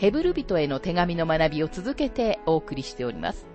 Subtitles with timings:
[0.00, 3.46] ヘブル人への手紙の学びを続けてお送りしております。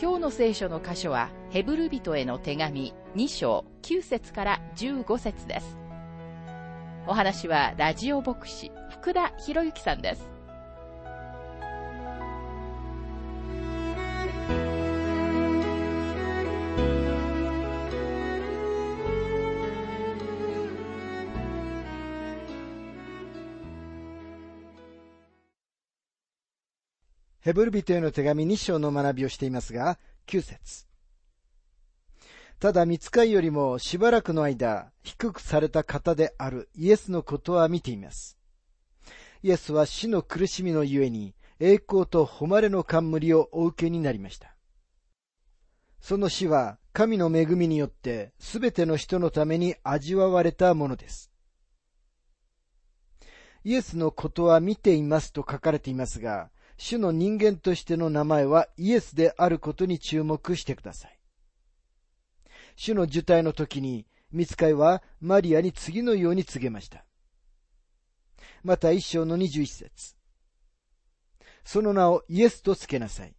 [0.00, 5.76] 今日の聖書の箇所は、ヘブル人への手紙2章9節から15節です。
[7.06, 10.33] お話はラジオ牧師福田博之さんです。
[27.44, 30.86] ヘブル人への手紙2章の学びをしていますが、9節
[32.58, 38.38] ただ見つかいよりもしばらくの間、低くされた方であるイエスのことは見ています。
[39.42, 44.56] イエスは死の苦しみのゆえに、栄光と誉れの冠をお受けになりました。
[46.00, 51.30] その死は神の恵みによってすべての人のために味わわれたものです。
[53.64, 61.18] イエスのことは見ていますと書かれていますが、主の人間としての名前はイエスであることに注目してください。
[62.76, 67.04] 主の受胎の時に、見つかいはマリアに次のように告げました。
[68.64, 70.16] また一章の二十一節。
[71.64, 73.34] その名をイエスと付けなさい。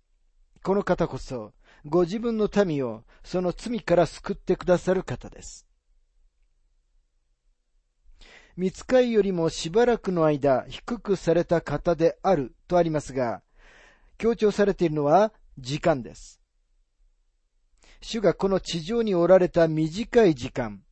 [0.64, 1.54] この方こそ、
[1.86, 5.68] ご自分の民をその罪から救ってくださる方です。
[8.58, 13.42] 見つかいよりもしばらくの間低くされた方であるとありますが、
[14.18, 16.40] 強調されているのは時間です。
[18.02, 20.84] 主がこの地上におられた短い時間、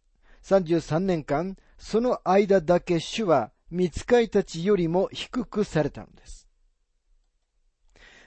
[0.44, 6.50] 33年間、その間だけ主は見つかいたちよりも低くされたのです。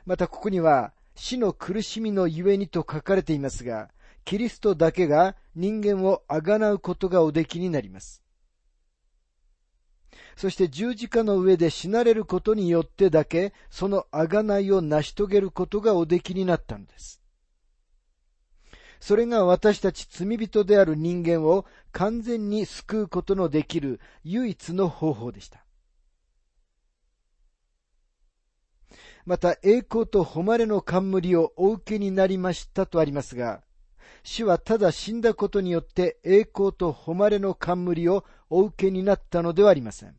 [0.07, 3.91] またここには死の苦しみのゆえにと書かれていますが、
[4.25, 8.26] キリストだけが人間をあがなうことがおできになります。
[10.37, 17.23] そして十字架の上で死なれることによってだけ、その贖いを成し遂げることがおできになったのです。
[19.01, 25.65] それが私たち罪人である人間を完全に救うことのできる唯一の方法でした。
[29.25, 33.63] また栄光と誉れの冠をお受けになりましたとありますが、
[34.23, 40.17] 主はただ死んだことによって栄光と誉れの冠をお受けになったのではありません。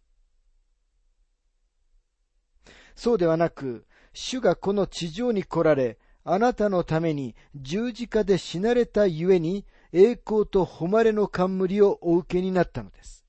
[2.96, 13.26] そうではなく、主がこの地上に来られ、あなたのために十字架で死なれたゆえに、栄光と誉れの冠をお受けになったのです。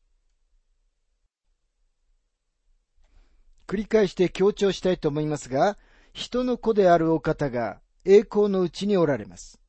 [3.66, 5.76] 繰り返して強調したいと思いますが、
[6.14, 9.60] 人の子であるお方が栄光のうちにおられます。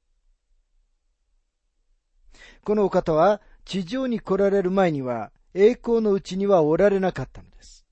[2.63, 7.85] このお方は地上に来られる前には栄光のうちにはおられなかったのです。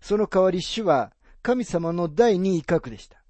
[0.00, 1.12] その代わり主は
[1.42, 3.22] 神様の第二威嚇でした。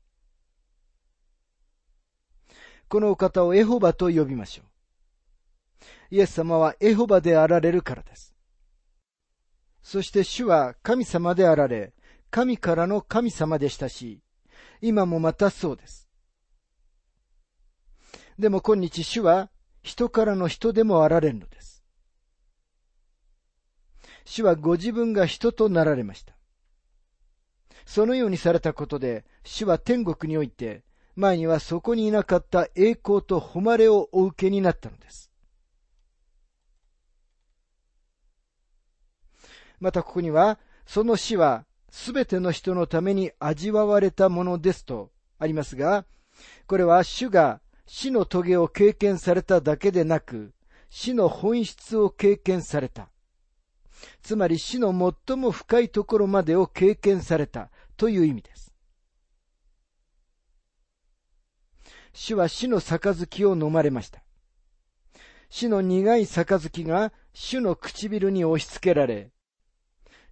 [2.89, 4.67] このお方をエホバと呼びましょう。
[6.11, 8.35] イエス様はエホバであられるからです。
[9.83, 11.95] そして主は神様であられ、
[12.31, 14.21] 神からの神様でしたし、
[14.81, 16.06] 今もまたそうです。
[18.39, 19.51] でも今日主は
[19.83, 21.85] 人からの人でもあられるのです。
[24.25, 26.35] 主はご自分が人となられました。
[27.87, 30.83] そのようにされたことで、主は天国において、
[31.15, 35.31] 前にはそこにいなかった栄光と誉れをお受けになったのです。
[39.79, 46.05] またここには、その死はすべての人のために味わわれたものですとありますが、
[46.67, 50.53] これは主が死の棘を経験されただけでなく、
[50.91, 53.09] 死の本質を経験された。
[54.23, 54.93] つまり死の
[55.27, 58.75] 最も深いところまでを経験されたという意味です。
[62.13, 64.23] 主は死の杯を飲まれました。
[65.49, 69.31] 死の苦い杯が主の唇に押し付けられ、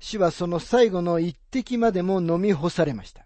[0.00, 3.23] 主はその最後の一滴までも飲み干されました。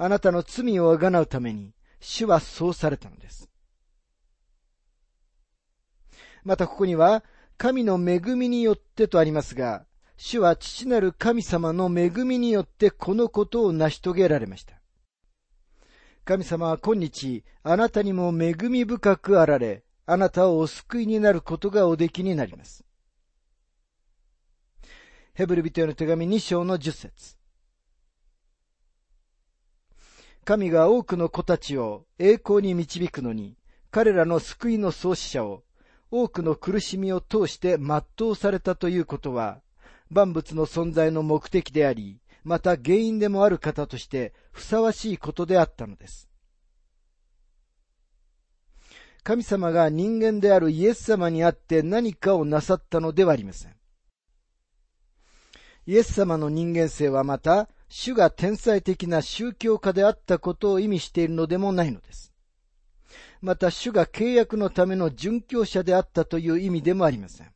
[0.00, 3.50] あなたの罪をあがなうために、主はそうされたのです。
[6.44, 7.24] またここには、
[7.56, 9.84] 神の恵みによってとありますが、
[10.16, 14.80] 主は父なる神様の恵みによってこのことを成し遂げられました。
[16.24, 22.84] 神様は今日、あなたにも恵み深くあられ、あなたをお救いになることがおできになります。
[25.34, 27.37] ヘブル人への手紙2章の10節
[30.48, 33.58] 神が多くの子たちを栄光に導くのに、
[33.90, 35.62] 彼らの救いの創始者を
[36.10, 39.60] 多くの苦しみを通して全うされたということは、
[40.08, 46.30] 万物の存在の目的であり、また原因でもある方としてふさわしいことであったのです。
[49.24, 53.76] 神様が人間であるイエス様にあって何かをなさったのではありません。
[55.84, 62.32] イエス様の人間性はまた、主が天才的な宗教家であったことを意味しているのでもないのです。
[63.40, 67.52] また主が契約のための殉教者であったという意味でもありません。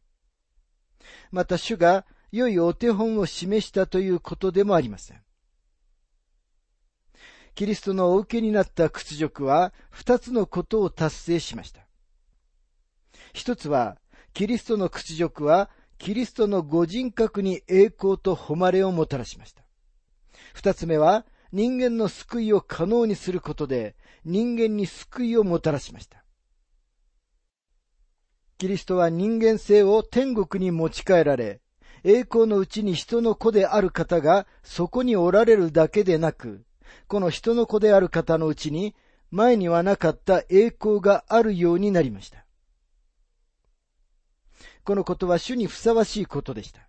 [1.30, 5.22] また主が良いお手本を示したということでもありません。
[7.54, 11.82] キリストのお受けになった屈辱は二つのことを達成しました。
[13.34, 13.98] 一つは、
[14.32, 15.68] キリストの屈辱は
[15.98, 19.61] キリストのご人格に栄光と誉れをもたらしました。
[20.54, 23.94] 二つ目は、人間の救いを可能にすることで、
[24.24, 26.24] 人間に救いをもたらしました。
[28.58, 31.60] キリストは人間性を天国に持ち帰られ、
[32.04, 36.64] 栄光のうちに人の子である方がそこにおられるだけでなく、
[37.08, 38.94] この人の子である方のうちに
[39.30, 42.44] 前にはなかった栄光があるようになりました。
[44.84, 46.88] このことは主にふさわしいことでした。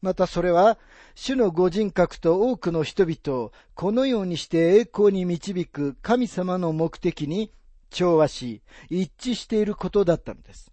[0.00, 0.78] またそれは、
[1.14, 7.52] 主のご人格と多くの人々をこのようにして栄光に導く神様の目的に
[7.90, 10.72] 調和し、一致していることだったのです。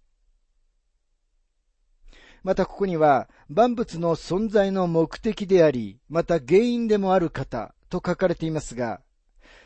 [2.42, 9.02] またここには、万物の存在の目的であり、また原因でもある方と書かれていますが、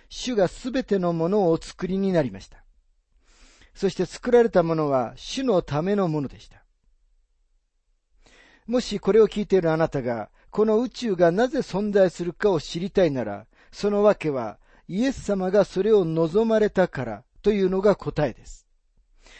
[0.08, 2.64] 主がすべてのものをお作りになりました。
[3.74, 6.61] そして作られたものは主のためのものでした。
[8.66, 18.66] もしこれを聞いているあなたが、この宇宙がなぜ存在するかを知りたいなら、そのわけは、イエス様がそれを望まれたからというのが答えです。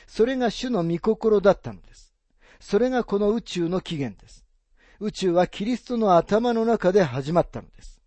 [0.06, 2.14] それが主の御心だったのです。
[2.60, 4.44] それがこの宇宙の起源です。
[5.00, 8.00] 宇宙はキリストの頭の中で始まったのです。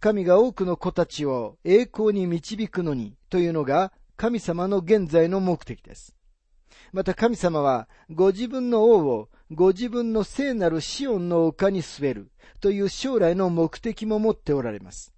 [0.00, 6.16] 神が多くの子たちを栄光に導くのにというのが神様の現在の目的です。
[6.92, 12.30] また神様はご自分の王をご自分の聖なるシオンの丘に据える
[12.60, 15.12] という将来の目的も持っておられます。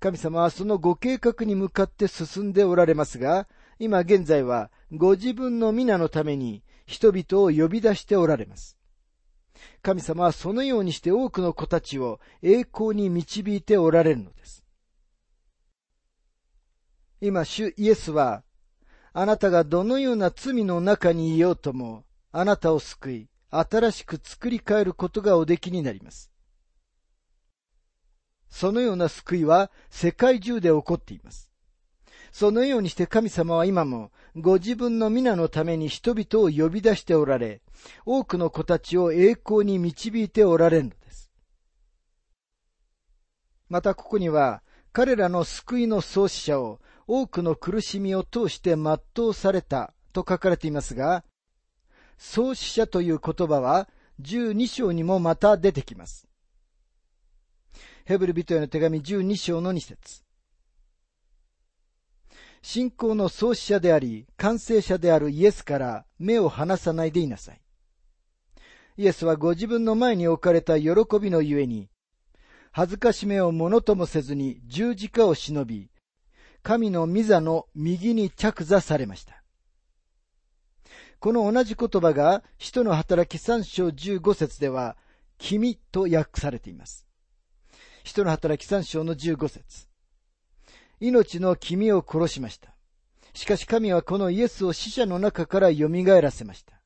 [0.00, 3.46] 神様はそのご計画に向かって進んでおられますが、
[3.78, 8.76] 今現在はご自分の皆のために人々を呼び出しておられます。
[9.82, 14.64] 神様はそのようにして多くの子たちを栄光に導いておられるのです。
[17.20, 18.42] 今、主イエスは
[19.14, 26.30] あなたがどのような罪の中にいようとも、あなたを救い、新しく作り変えることがおできになります。
[28.48, 31.50] そのような救いは世界中で起こっています。
[32.32, 37.60] そのようにして神様は今もご自分の皆のために人々を呼び出しておられ、
[38.06, 41.30] 多くの子たちを栄光に導いておられるのです。
[43.68, 51.24] またここには彼らの救いの創始者を多くの苦しみを通して全うされたと書かれていますが、
[52.18, 53.88] 創始者という言葉は
[54.20, 56.28] 12章にもまた出てきます。
[58.04, 60.22] ヘブル人への手紙12章の2節
[62.62, 67.60] 信仰の創始者であり、完成者であるイエスから目を離さないでいなさい。
[68.96, 70.90] イエスはご自分の前に置かれた喜
[71.20, 71.90] びのゆえに、
[72.70, 75.90] 恥ずかしめをものともせずに十字架を忍び、
[76.62, 79.42] 神の御座の右に着座されました。
[81.18, 84.96] この同じ言葉が、使徒の働き三章十五節では、
[85.38, 87.06] 君と訳されています。
[88.04, 89.86] 使徒の働き三章の十五節
[91.00, 92.74] 命の君を殺しました。
[93.34, 95.88] しかし神はこのイエスを死者の中から蘇
[96.20, 96.80] らせました。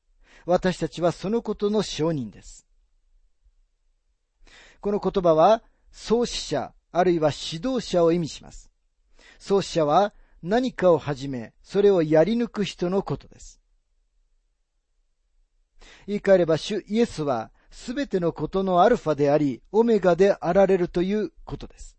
[0.45, 2.67] 私たちはそのことの証人です。
[4.81, 8.66] この言葉は、創始者、あるいは指導者を意味します。
[9.39, 13.59] 創始者は何かを始め、それをやり抜く人のことです。
[16.05, 21.97] 言い換えれば、主イエスは、すべてのことのアルファであり、オメガであられるということです。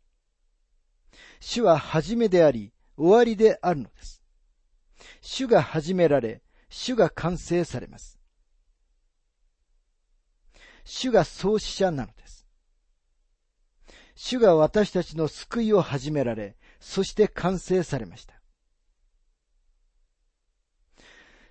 [1.40, 4.23] 主は始めであり、終わりであるのです。
[5.21, 8.18] 主が始められ、主が完成されます。
[10.85, 12.47] 主が創始者なのです。
[14.14, 18.35] 主が私たちの救いを始められ、そして完成されました。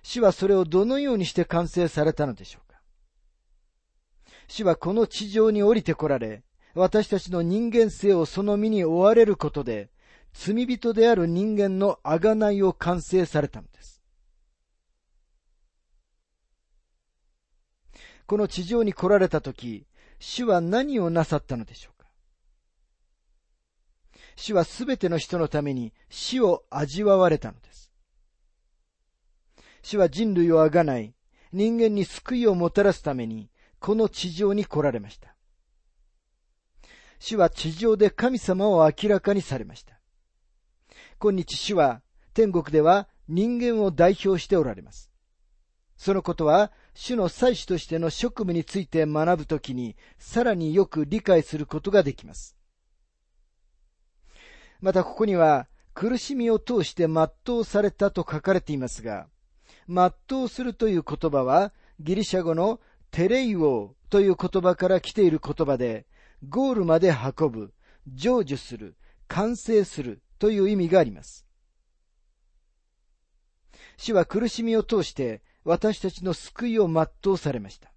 [0.02, 2.80] 主はそれをどのようにして完成されたのでしょうか？
[4.48, 6.44] 主はこの地上に降りてこられ、
[6.74, 9.90] 私たちの人間性をその身に追われることで、
[10.32, 14.02] 罪人である人間の贖いを完成されたのです。
[18.26, 19.86] この地上に来られたとき、
[20.18, 21.97] 主は何をなさったのでしょうか？
[24.40, 27.92] 主はすべての人のために死を味わわれたのです。
[29.82, 31.12] 主は人類をあがない、
[31.52, 35.34] 人間に救いをもたらすために、この地上に来られました。
[37.18, 39.98] 主は地上で神様を明らかにされました。
[41.18, 42.00] 今日主は
[42.32, 45.10] 天国では人間を代表しておられます。
[45.96, 52.57] そのことは、主の祭司としての職務について学ぶときに、さらによく理解することができます。
[54.80, 59.26] またここには、苦しみを通して全うされたと書かれていますが、
[59.88, 62.80] 全うするという言葉は、ギリシャ語の
[63.10, 66.06] テレイオーという言葉から来ている言葉で、
[66.48, 67.72] ゴールまで運ぶ、
[68.06, 71.46] 成就する、完成するという意味があります。
[73.96, 77.92] 主は苦しみを通して私たちの救いを全うされました。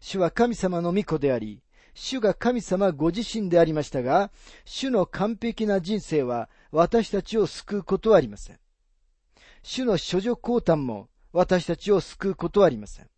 [0.00, 1.60] 主は神様の御子であり、
[2.00, 4.30] 主が神様ご自身でありましたが、
[4.64, 8.60] 主の完璧な人生は私たちを救うことはありません。
[9.64, 13.10] 主の処女降誕も私たちを救うことはありません。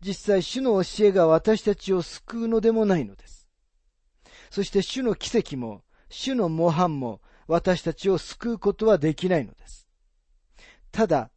[0.00, 3.48] 実際主の教えが私たちを救うのでもないのです。
[4.50, 9.86] そして主の奇跡も、主の模範も私たちを救うことはできないのです。
[10.90, 11.30] ただ、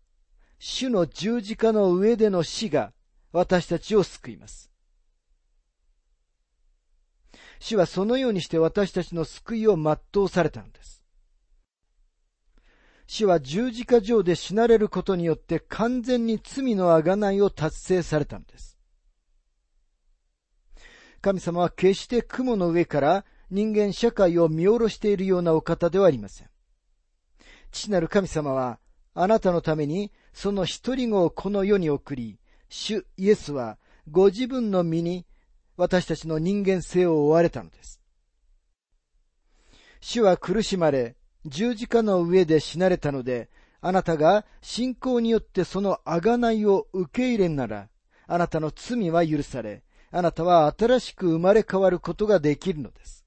[0.58, 2.94] 主の十字架の上での死が
[3.32, 4.72] 私たちを救います。
[7.60, 11.04] 主はそのようにして私たちの救いを全うされたのです。
[13.08, 18.78] 主は十字架上で死なれることによって完全に罪の贖いを達成されたのです。
[21.22, 26.50] 神様は決して雲の上から人間社会を見下ろしているようなお方ではありません。
[27.72, 28.80] 父なる神様は
[29.14, 33.78] あなたのためにその一人子をこの世に送り、主イエスは
[34.10, 35.26] ご自分の身に
[35.78, 38.02] 私たちの人間性を追われたのです。
[40.00, 41.16] 主は苦しまれ、
[41.46, 43.50] 十字架の上で死なれたので、
[43.82, 47.90] あなたが信仰によってその贖いを受け入れんなら、
[48.28, 53.26] あなたの罪は許され、あなたは新しく生まれ変わることができるのです。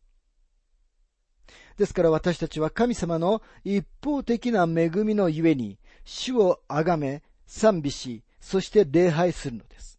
[1.76, 9.97] ですから私たちは神様の一方的な恵みのゆえに、主をあがめ、賛美し、そして礼拝するのです。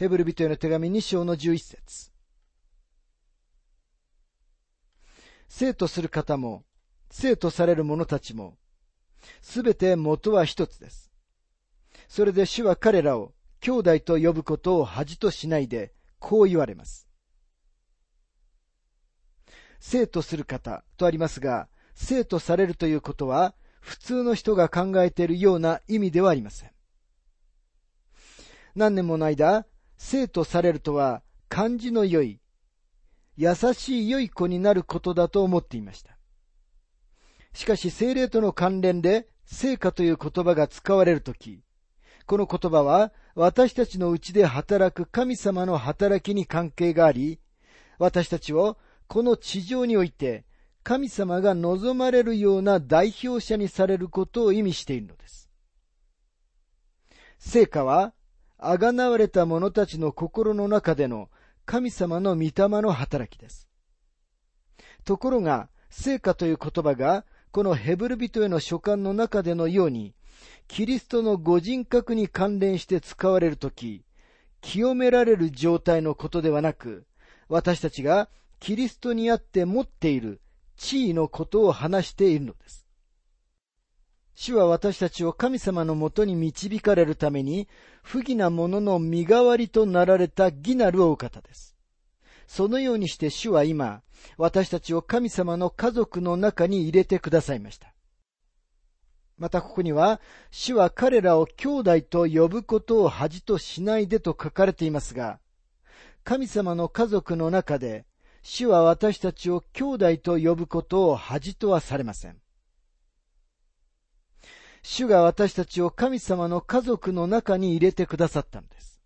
[0.00, 2.10] ヘブル人への手紙2章の11節
[5.46, 6.64] 生とする方も、
[7.10, 8.56] 生とされる者たちも、
[9.42, 11.12] すべて元は一つです。
[12.08, 17.06] それで主は彼らを兄弟と呼ぶことを恥としないで、こう言われます。
[19.80, 26.70] 生とする方とありますが、生とされるということは、普通の人が考えているような意味ではありません。
[28.74, 29.66] 何年もの間、
[30.02, 32.40] 生とされるとは、漢字の良い、
[33.36, 36.16] 優しい良い子になることだと思っていました。
[37.52, 41.62] しかし精霊との関連で成果という言葉が使われるとき、
[42.26, 47.38] この言葉は私たちのうちで働く神様の働きに関係があり、
[47.98, 50.46] 私たちをこの地上において
[50.82, 55.50] 神様が望まれるような代表者にされることを意味しているのです。
[57.38, 58.14] 成果は、
[58.62, 61.30] あがなわれた者たちの心の中での
[61.64, 62.52] 神様の御霊
[62.82, 63.68] の働きです。
[65.04, 70.14] ところが、聖歌という言葉が、このヘブル人への書簡の中でのように、
[70.68, 74.04] キリストのご人格に関連して使われるとき、
[74.60, 77.06] 清められる状態のことではなく、
[77.48, 78.28] 私たちが
[78.60, 80.40] キリストにあって持っている
[80.76, 82.79] 地位のことを話しているのです。
[84.42, 87.68] 主は私たちを神様のもとに導かれるために、
[88.02, 91.76] 不義なものの身代わりとなられた義なるお方です。
[92.46, 94.00] そのようにして主は今、
[94.38, 97.92] 私たちを神様の家族の中に入れてくださいました。
[99.36, 105.38] またここには、主は彼らを兄弟と呼ぶことを恥としないでと書かれていますが、
[106.24, 108.06] 神様の家族の中で、
[108.40, 112.38] 主は私たちを兄弟と呼ぶことを恥とはされません。
[114.82, 119.00] 主が私たちを神様の家族の中に入れてくださったのです。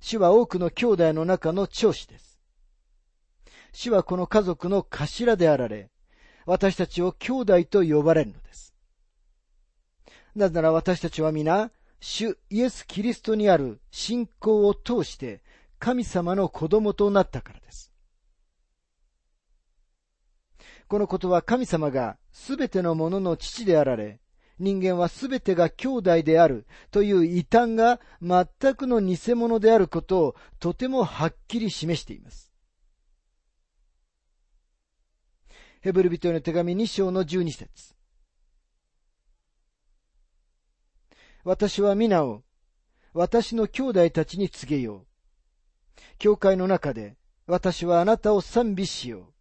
[0.00, 2.38] 主は多くの兄弟の中の長子です。
[3.72, 5.90] 主はこの家族の頭であられ、
[6.44, 8.74] 私たちを兄弟と呼ばれるのです。
[10.34, 15.42] なぜなら私たちは皆、主イエス・キリストにある信仰を通して
[15.78, 17.92] 神様の子供となったからです。
[20.88, 24.20] このことは神様がすべてのものの父であられ、
[24.58, 32.52] 人間はすべてが兄弟であるという異端が全くの偽物であることをとてもはっきり示しています。
[35.80, 37.94] ヘブル人への手紙2章の12節
[41.44, 42.42] 私は皆を
[43.12, 45.06] 私の兄弟たちに告げよう。
[46.18, 47.16] 教会の中で
[47.46, 49.35] 私はあなたを賛美しよう。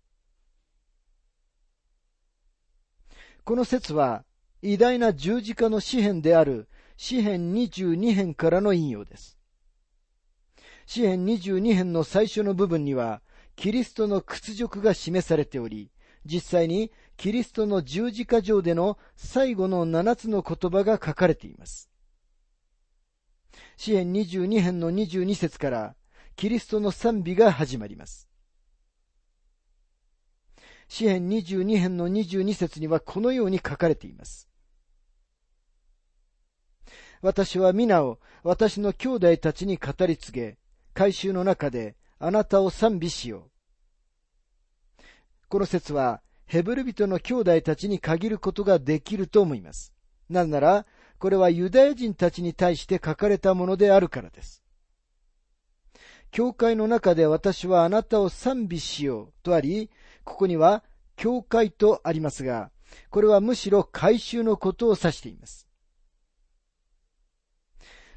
[3.46, 4.26] この説は
[4.64, 9.38] 偉大な十字架の詩篇である詩篇22編からの引用です。
[10.88, 13.22] 詩篇22編の最初の部分には
[13.56, 15.92] キリストの屈辱が示されており、
[16.26, 21.92] 実際にキリストの十字架上での最後の七つの言葉が書かれています。
[23.78, 25.96] 詩篇22編の22節から
[26.36, 28.25] キリストの賛美が始まります。
[30.88, 34.48] 詩篇22編の22節にはこのように書かれています。
[37.22, 40.58] 私は皆を私の兄弟たちに語り継げ、
[40.94, 43.50] 改宗の中であなたを賛美しよ
[45.00, 45.04] う。
[45.50, 49.94] この説はヘブル人の兄弟たちに限ることができると思います。
[50.30, 50.86] なぜなら、
[51.18, 54.65] これはユダヤ人たちに対して書かれたものであるからです。
[56.32, 59.90] 教会の中で私はあなたを賛美しようとあり、
[60.24, 60.84] ここには
[61.16, 62.72] 教会とありますが、
[63.10, 65.68] これはむしろ改宗のことを指しています。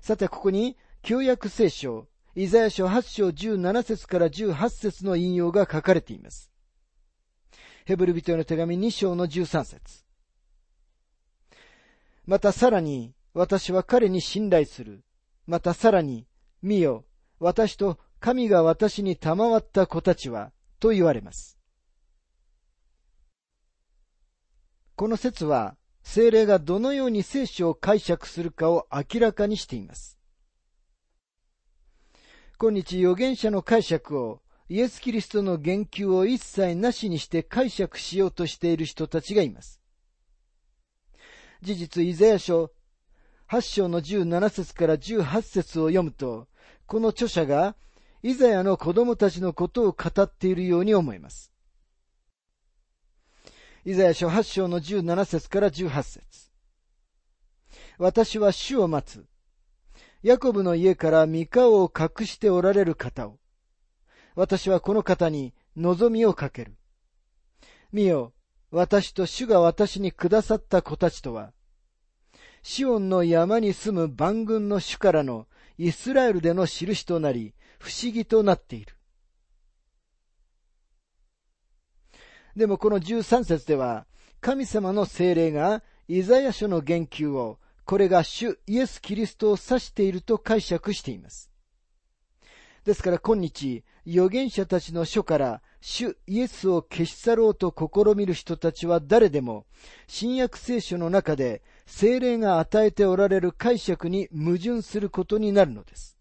[0.00, 6.50] さて、ここに、旧約聖書、イザヤ書8章17節から18節の引用が書かれています。
[7.84, 10.04] ヘブル人への手紙2章の13節
[12.26, 15.04] またさらに、私は彼に信頼する。
[15.46, 16.26] またさらに、
[16.62, 17.04] 見よ、
[17.40, 21.58] 私と神が私に賜った子たちは、と言われます。
[24.96, 30.18] この説は、精霊がどのように聖書を解釈するかを明らかにしています。
[32.58, 39.80] 今日預言者の解釈をイエス・キリストの言及を一切なしにして解釈しようとしている人たちがいます。
[41.62, 42.72] 事実、イザヤ書
[43.48, 46.47] 8章の17節から18節を読むと、
[46.88, 47.76] この著者が
[48.22, 51.52] イザヤの子供たちのことを語っているように思えます。
[53.84, 56.50] イザヤ書8章の17節から18節
[57.98, 59.26] 私は主を待つ。
[60.22, 63.38] ヤコブの家から三顔を隠しておられる方を。
[64.34, 66.78] 私はこの方に望みをかける。
[67.92, 68.32] 見よ、
[68.70, 71.52] 私と主が私にくださった子たちとは、
[72.62, 75.46] シオンの山に住む万軍の主からの
[75.78, 78.94] イスラエルでの印となり、不思議となっている。
[82.56, 84.06] でもこの13節では、
[84.40, 91.50] 神様の精霊がイザヤ書の言及を、これが主イエス・キリストを指していると解釈しています。
[92.84, 99.66] ですから今日、預言者たちの書から主イエスを消し去ろうと試みる人たちは誰でも、
[100.06, 106.18] 新約聖書の中で精霊が与えておられる解釈に矛盾することになるのです。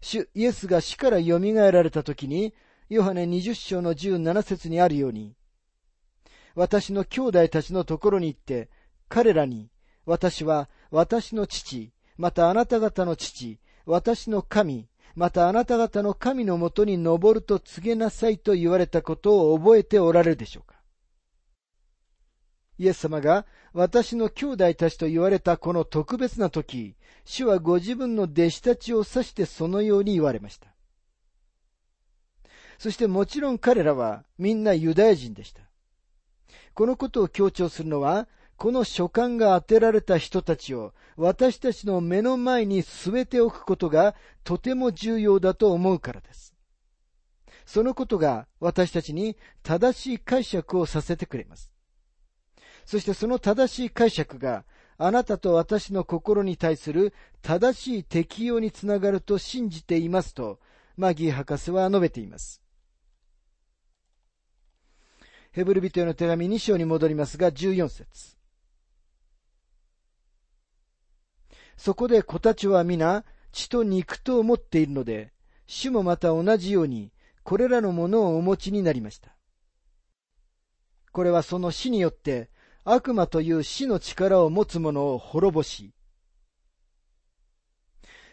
[0.00, 2.54] 主イエスが死から蘇られた時に、
[2.88, 5.36] ヨハネ20章の17節にあるように、
[6.54, 8.70] 私の兄弟たちのところに行って、
[9.10, 9.70] 彼らに、
[10.06, 20.69] 私は私の父、またあなた方の父、私の神、またあなた方の神のもとに登ると告げなさいと言われたことを覚えておられるでしょうか
[22.80, 30.68] イエス様が私の兄弟たちと言われたこの特別な時、主はご自分の弟子たちを指してそのように言われました。
[32.78, 35.60] そしてもちろん彼らはみんなユダヤ人でした。
[36.72, 46.54] このことを強調するのは、この書簡が当てられた人たちを私たちの目の前に据えておくことがとても重要だと思うからです。
[47.66, 51.69] そのことが私たちに正しい解釈をさせてくれます。
[52.90, 54.64] そしてその正しい解釈が
[54.98, 60.58] あなたと私の心に対する正しい適用につながると信じていますと、
[60.96, 62.60] マギー博士は述べています。
[65.52, 68.36] ヘブル人への手紙2章に戻りますが、14節
[71.76, 75.32] そこで子たちは皆、血と肉と思っているので、
[75.68, 77.12] 主もまた同じように、
[77.44, 79.36] これらのものをお持ちになりました。
[81.12, 82.50] これはその死によって、
[82.92, 85.92] 悪魔という死の力を持つ者を滅ぼし、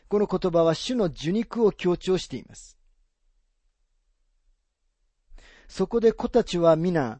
[0.07, 2.77] この言葉は主の受肉を強調しています。
[5.67, 7.19] そこで子たちは皆、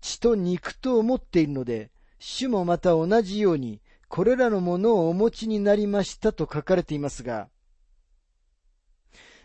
[0.00, 7.50] 血と肉と思っているので、主もまた同じように、これらのものをお持ちになりましたと書かれていますが、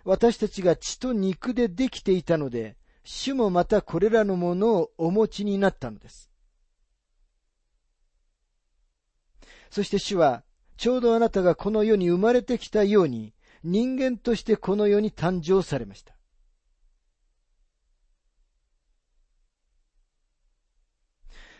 [0.05, 6.28] 私たちが血と肉でできていたので、主もまたこれらのものをお持ちになったのです。
[9.69, 10.43] そして主は、
[10.77, 16.15] ちょうどあなたがこの世に生まれてきたように、人間としてこの世に誕生されました。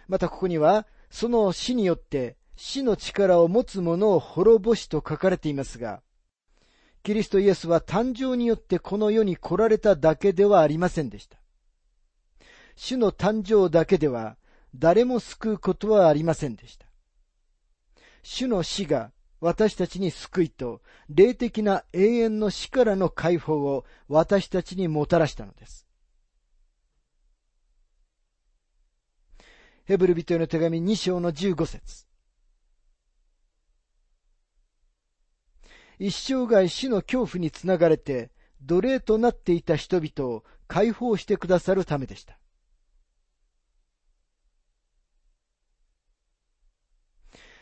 [0.08, 6.02] またここには、その死によって死の力を持つ者を滅ぼしと書かれていますが、
[7.04, 11.38] キリストイエスは誕生によってこの世に来られただけではありませんでした。
[12.76, 14.38] 主の誕生だけでは
[14.76, 16.89] 誰も救うことはありませんでした。
[18.24, 25.88] 主の死が私たちに救いと霊的な永遠の死からの解放を私たちにもたらしたのです。
[29.86, 32.06] ヘブル人への手紙2章の15節
[35.98, 38.30] 一生涯死の恐怖につながれて
[38.62, 42.38] 奴隷となっていた人々を解放してくださるためでした。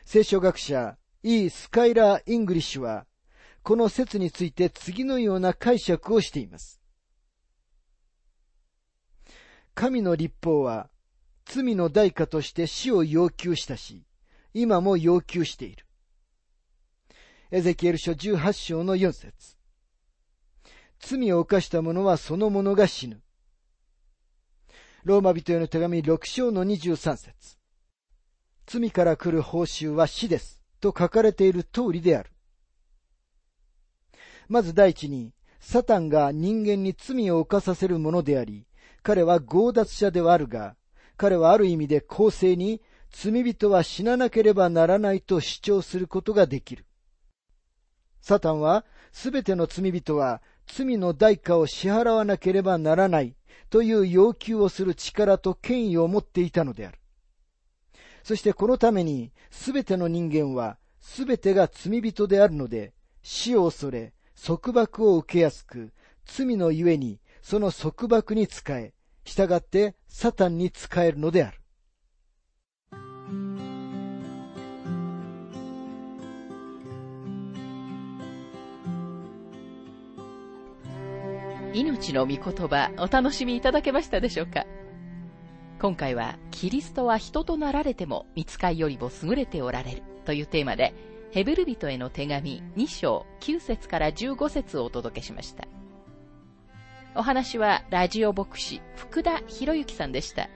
[0.09, 3.05] 聖書学者、イー・スカイラー・イングリッシュは、
[3.61, 6.79] この説について次のような解釈をしています。
[9.75, 10.89] 神の律法は
[11.43, 14.05] 罪の代価として死を要求したし、
[14.53, 15.85] 今も要求している。
[17.51, 19.57] エゼキエル書18章の4節
[21.01, 23.21] 罪を犯した者はその者が死ぬ。
[25.03, 27.56] ローマ人への手紙6章の23節
[28.67, 30.61] 罪から来る報酬は死です。
[30.81, 32.29] と書かれている通りである。
[34.49, 38.67] まず第一に、サタンが人間に罪を犯させるものであり、
[39.03, 40.75] 彼は強奪者ではあるが、
[41.15, 46.85] 彼はある意味で公正に罪人は死ななければならないと主張することができる。
[48.21, 53.35] サタンはすべての罪人は罪の代価を支払わなければならない
[53.69, 56.99] という要求をする力と権威を持っていたのである。
[58.27, 64.11] そしてこのためにすべての人間はすべてが罪人であるので死を恐れ
[64.45, 65.93] 束縛を受けやすく
[66.25, 68.91] 罪のゆえにその束縛に仕え
[69.23, 71.61] 従ってサタンに仕えるのである。
[81.73, 84.65] 命の御言葉お楽しみいただけましたでしょうか？
[85.79, 90.95] 今回はキリストは人となられても見つかいよりも優れておられるというテーマで
[91.31, 95.67] ヘブル人への手紙2章9節から15節をお届けしました。
[97.15, 100.49] お話はラジオ牧師福田博之さんでした。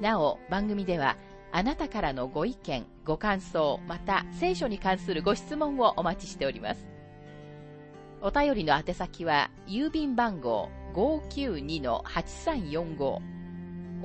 [0.00, 1.18] なお、番組では
[1.52, 6.86] あなたからのご意見、ご感想、また聖書に関するご質問をお待ちしております。
[8.22, 13.35] お便りの宛先は郵便番号592-8345